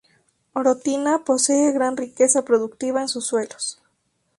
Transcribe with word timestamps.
Orotina 0.53 1.23
posee 1.23 1.71
gran 1.73 1.95
riqueza 1.95 2.43
productiva 2.43 3.01
en 3.03 3.07
sus 3.07 3.27
suelos. 3.27 3.79